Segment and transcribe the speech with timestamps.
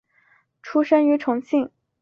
[0.63, 1.69] 出生于重庆。